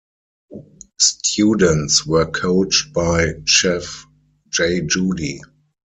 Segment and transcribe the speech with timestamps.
[0.99, 4.07] Students were coached by Chef
[4.49, 5.41] Jay Judy.